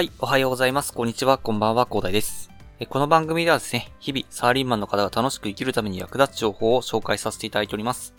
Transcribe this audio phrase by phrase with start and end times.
[0.00, 0.94] はい、おはようございます。
[0.94, 2.48] こんにちは、こんばんは、広大です。
[2.88, 8.14] この番組ではですね、日々、サーリンマンの方が楽しく生きるために役立つ情報を紹介させていただいております。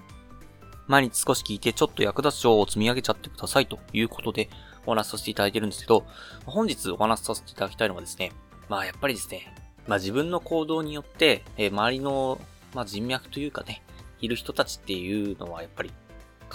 [0.86, 4.52] 毎日少し聞いて、ちょっと役立つ情報を積み上げちゃってくださいということで、
[4.86, 6.06] お話しさせていただいてるんですけど、
[6.46, 8.32] 本日お話しさせていただきたいのはですね、
[8.70, 9.52] まあやっぱりですね、
[9.88, 12.40] まあ自分の行動によって、え周りの、
[12.76, 13.82] まあ、人脈というかね、
[14.20, 15.92] いる人たちっていうのはやっぱり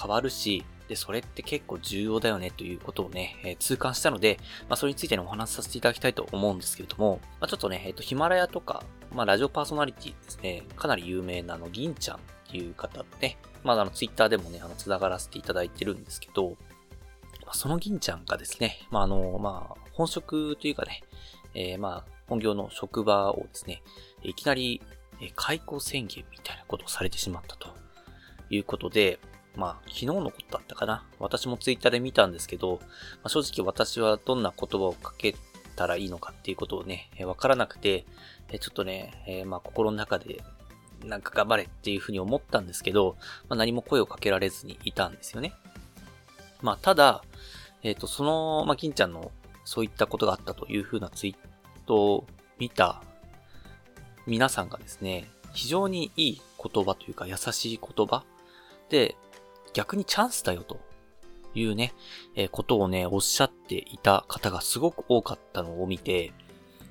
[0.01, 16.51] 変わるし、で、それって結構重要だよねということをね、えー、痛感したので、まあ、それについてのお話しさせていただきたいと思うんですけれども、まあ、ちょっとね、えっ、ー、と、ヒマラヤとか、まあ、ラジオパーソナリティですね、かなり有名なあの、銀ちゃんっていう方ね、まあ、あの、ツイッターでもね、あの、繋がらせていただいてるんですけど、
[17.45, 21.03] まあ、その銀ちゃんがですね、まあ、あの、まあ、本職というかね、
[21.55, 23.83] えー、まあ、本業の職場をですね、
[24.23, 24.83] いきなり、
[25.21, 27.69] え開校宣言みたいなことをされてしまったと
[28.51, 29.19] いうことで、
[29.57, 31.05] まあ、昨日のことだったかな。
[31.19, 32.89] 私もツイッターで見たんですけど、ま
[33.25, 35.35] あ、正直私はどんな言葉をかけ
[35.75, 38.05] たらいいのかっていうことをね、わ、からなくて、
[38.51, 40.43] えちょっとね、えー、まあ心の中で、
[41.05, 43.17] なんか頑張れっていうふうに思ったんですけど、
[43.49, 45.53] まあ、何も声をかけられずにいたんですよね。
[46.63, 47.23] まあ、ただ、
[47.83, 49.31] えっ、ー、と、その、まあ、金ちゃんの
[49.65, 51.37] そういったことがあったというふうなツイー
[51.87, 52.27] トを
[52.59, 53.03] 見た
[54.27, 58.25] 皆さんがですね、非常にいい言葉というか優しい言葉
[58.89, 59.17] で、
[59.77, 60.81] 逆にチャンスだよと
[61.55, 61.93] いうね、
[62.35, 66.33] えー、ことをね、おっしゃっていた方がすごく多かったのを見て、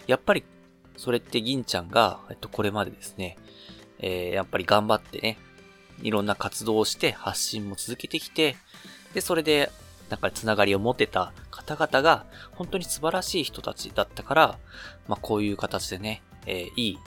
[0.06, 0.44] やっぱり
[0.96, 3.38] それって銀ちゃんが、えっと、これまでですね、
[3.98, 5.40] えー、やっぱり頑張ってね、
[6.04, 8.56] いろんな活動をして発信も続けてきて、
[9.16, 9.72] で、それで、
[10.12, 14.60] なんかつながりを持てた方々が、本当に素晴らしい人たちだったから、
[15.08, 17.00] まあ、こういう形でね、えー、いい、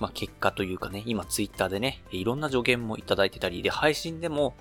[0.00, 4.54] まあ、結果というかね、今ツイッターでね、いろんな助言もいただいてたり、で、配信でも、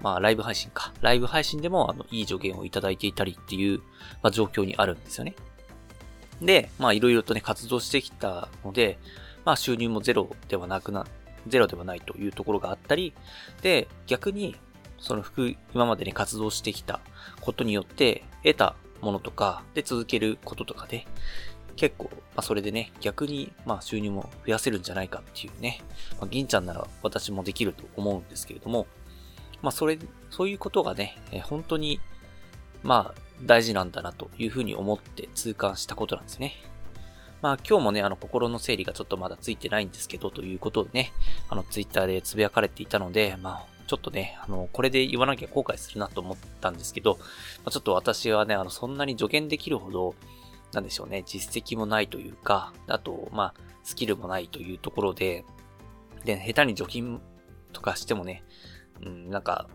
[0.00, 0.92] まあ、ライブ配信か。
[1.00, 3.80] ライブ配信でも、あの、いい助言をいただいていたりっていう、
[4.22, 5.34] まあ、状況にあるんですよね。
[6.40, 8.98] で、まあ、いろいろとね、活動してきたので、
[9.44, 11.06] まあ、収入もゼロではなくな、
[11.46, 13.12] ゼロではないというところがあったり、
[13.62, 14.56] で、逆に、
[14.98, 17.00] その服、今までね、活動してきた
[17.40, 21.06] ことによって、得たものとか、で続けることとかで、
[21.76, 25.80] 結構、まあ、それでね、逆に、まあ、収入も増やせるんじゃないかっていうね、
[26.18, 28.86] まあ、銀ちゃんなら私もできると思うんですけれども、
[29.62, 29.98] まあ、それ、
[30.30, 32.00] そういうことがね、え本当に、
[32.82, 36.54] まあ、大事なんだなというふうに思って痛感したことなんですね。
[37.42, 41.12] まあ今日もね、あの心の整理がちょっとまだついてないんですけど、ということでね、
[41.48, 47.24] あのツイッターで呟かれていたので、まあちょっとね、あの、これで言わなきゃ後悔するなと思ったんですけど、ま
[47.66, 50.14] あ、ちょっと私はね、あの、そんなに助言できるほど、
[50.72, 55.44] なんでしょうね、実績もないというか、あと、まあ、スキルもないというところで、
[56.24, 57.20] で、下手に除菌
[57.72, 58.44] とかしてもね、
[59.04, 59.68] うん、なんか、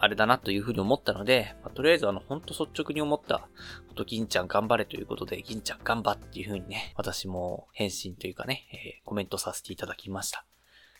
[0.00, 3.48] あれだなというふうに思ったので、まあ、とりあえずあの、ほんと率直に思った、
[3.88, 10.44] ほと銀ちゃん頑張れということで、銀ちゃん頑張っていうふうにね、私も返信というかね、えー、コメントさせていただきました。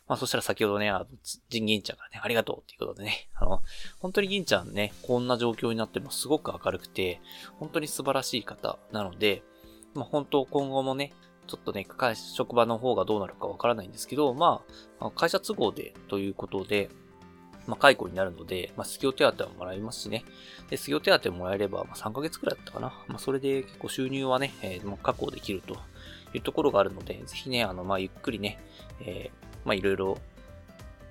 [0.08, 1.06] まあそしたら先ほどね、あの、
[1.48, 3.62] ジン銀ちゃんがね、ありがとうっていうことでね、あの、
[4.00, 7.20] 本当に銀ちゃんね、こんな状況になってもすごく明るくて、
[7.58, 9.42] 本当に素晴らしい方なので、
[9.94, 11.12] まあ本当今後もね、
[11.46, 14.62] ちょっとね、会職場の方がどうなるかわからないんですけど、ま
[15.00, 16.90] あ、会社都合でということで、
[17.68, 20.24] まあ、解雇になるので、まあ、失業手当はもらえますしね。
[20.70, 22.94] で、失業手当もらえれば、まあ、3ヶ月くらいだったかな。
[23.08, 25.74] まあ、それで結構収入はね、えー、確保できると
[26.32, 28.58] いうところがあるので、ぜひね、あの、まあ、ゆっくりね、
[29.02, 30.18] えー、まあ、いろいろ、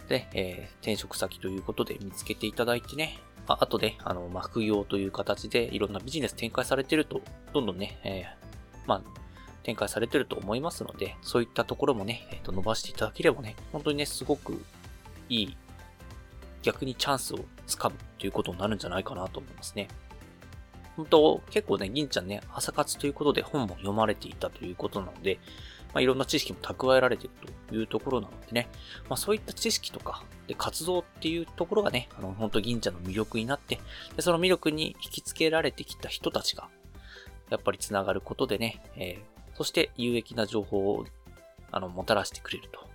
[0.10, 7.22] で、えー、転職先ということで見つけていただいてね、ああとで、あの、まあ、副業という形でいろんなビジネス展開されてると、
[7.54, 9.02] どんどんね、えー、まあ、
[9.62, 14.64] 展開されてると思いますので、そういったところもね、えっ、ー、と、伸ばしていただければね、本当にね、すごく
[15.30, 15.58] いい
[16.62, 19.88] 逆にチャンスをつかむということになるんじゃないかなと思いますね。
[20.96, 25.40] 本当、結構ね、銀ちゃんね、朝活ということで本も読まれていたということなので、
[25.94, 28.68] まあ、いろんな知識も蓄えられているというところなのでね、
[29.08, 33.80] まあ、そういった知識とか、で、活動っていうところがね、あの、本当銀ちゃんの魅力になって、
[34.16, 36.68] で、その魅力に引き付けられてきた人たちが、
[37.50, 41.06] やっぱり繋がることでね、えー、そして有益な情報を、
[41.72, 42.87] あの、もたらしてくれると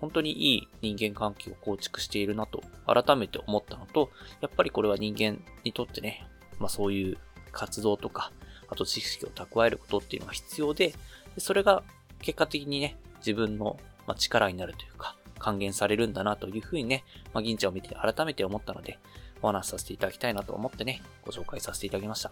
[0.00, 4.10] 本当にいい人間関係を構築しているなと改めて思ったのと、
[4.40, 6.26] やっぱりこれは人間にとってね、
[6.58, 7.18] まあそういう
[7.52, 8.32] 活動とか、
[8.68, 10.94] あと知識を蓄えることっていうのが必要で、
[11.38, 11.82] それが
[12.20, 13.78] 結果的にね、自分の
[14.16, 18.98] 力になるというか、還元されるんだなというふうにね、まあ、銀ちゃんを見て改めて思ったので、
[19.40, 22.30] お話しさせていただきたいなと思ってね、ご紹介させていただきました。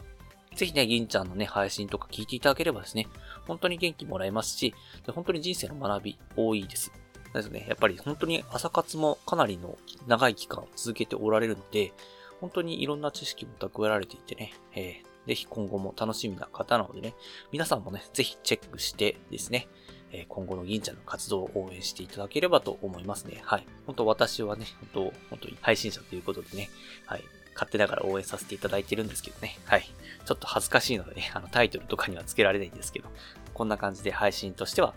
[0.55, 3.07] ぜひね、銀ちゃんのね、配信とか聞いていただければですね、
[3.47, 4.75] 本当に元気もらえますし、
[5.13, 6.93] 本当に人生の学び多いです。
[7.33, 11.93] ですね、やっぱり本当に朝活もかなりの長い期間続けておられるので、
[12.41, 17.15] 本当にいろんな知識も蓄えられていてね、えー、ぜひ今後も楽しみな方なのでね、
[17.53, 19.69] 皆さんもね、ぜひチェックしてですね、
[20.13, 23.41] え今後の銀ちゃんの活動を応援していただければと思いますね。
[23.45, 23.67] はい。
[23.87, 26.71] 本当私はね、本当本当に配信者ということでね、
[27.07, 27.25] はい。
[27.55, 29.59] 勝手ながら応援させていただいてるんですけどね。
[29.65, 29.91] はい。
[30.27, 33.09] ちょっと恥ずかしいのでね、あのタイトルとかには付けられないんですけど、
[33.55, 34.95] こんな感じで配信としては、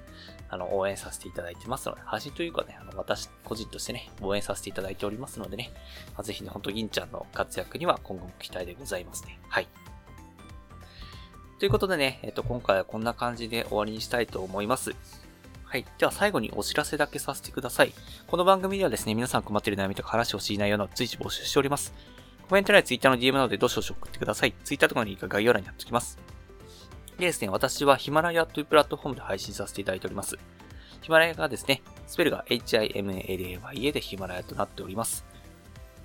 [0.50, 5.72] あの、応援させていただいてますので、配信というかね、あの、私個人としてね、応援させていただいておりますのでね、
[6.16, 9.40] まあ、ぜひね、ほんと銀ちゃんの活躍には今後も期待でございますね。
[9.48, 9.68] はい。
[11.60, 14.96] ということでね、えっと、今回はこんな感じで終わりにしたいと思います。
[15.66, 15.86] はい。
[16.00, 17.94] では最後にお知らせだけさせてください。
[18.26, 21.94] この番組ではですね、皆さん困っている悩みとか話してほしい内容の随時募集しております。
[22.48, 24.54] コメント欄や Twitter の DM などでどしどし送ってください。
[24.64, 26.18] Twitter とかのリンクが概要欄に貼っておきます。
[27.20, 30.38] でですね、私はヒマラヤというプラットフォームで配信させていただいております。
[31.02, 35.26] ヒマラヤがですね、スペルが HIMALAYA でヒマラヤとなっております。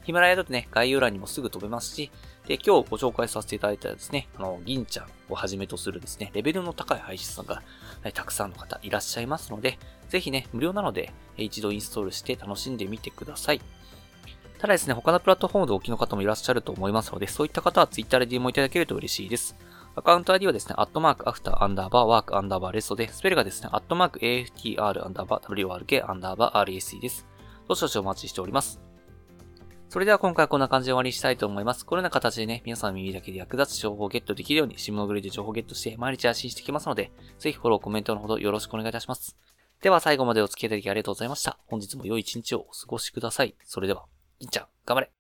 [0.03, 2.11] ヒマラヤだとね、概要欄にもすぐ飛べますし、
[2.49, 7.63] で、今日ご紹介させていただいたですね、あの、銀ちゃんをはじめとするですね、レベルの高い配信さんが、
[8.13, 9.79] たくさんの方いらっしゃいますので、
[10.09, 13.61] ぜひね、無料なので、一度インストールして楽しんでみてください。
[14.59, 19.55] ただですね、他のプラットフォームでお聞きの方もいらっしゃると思いますので、そういった方は Twitter で DM をいただけると嬉しいです。
[19.97, 27.27] アカウント ID はですね、アットマークアフターアンダーバーワークアンダーバーレストで、スペルがですね、アットマーク AFTR アンダーバー WRK アンダーバー RSE です。
[27.69, 28.81] どしどしお待ちしております。
[29.89, 31.87] それでは今回はこんな感じで終わりにしたいと思います。
[31.87, 39.37] このような形でね、皆さんの耳だけで役立つ情報をゲットできるように、シムのグリで情報をゲットして毎日発信していきますので、ぜひフォロー、コメントのほどよろしくお願いいたします。
[39.81, 41.57] では最後までお付き合いいただきありがとうございました。
[41.67, 43.55] 本日も良い一日をお過ごしください。
[43.65, 44.07] それでは、
[44.41, 45.15] 銀ちゃん、頑張れ